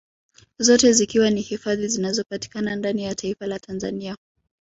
Zote 0.59 0.93
zikiwa 0.93 1.29
ni 1.29 1.41
hifadhi 1.41 1.87
zinazopatikana 1.87 2.75
ndani 2.75 3.03
ya 3.03 3.15
taifa 3.15 3.47
la 3.47 3.59
Tanzania 3.59 4.17